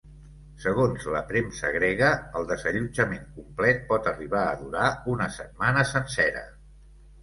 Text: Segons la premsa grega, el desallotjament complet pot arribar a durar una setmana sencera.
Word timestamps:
Segons 0.61 1.05
la 1.15 1.21
premsa 1.31 1.69
grega, 1.75 2.09
el 2.41 2.49
desallotjament 2.53 3.29
complet 3.37 3.87
pot 3.95 4.13
arribar 4.15 4.45
a 4.49 4.59
durar 4.67 4.93
una 5.17 5.33
setmana 5.41 5.91
sencera. 5.97 6.49